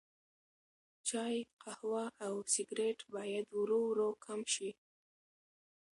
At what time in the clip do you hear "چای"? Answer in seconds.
1.07-1.37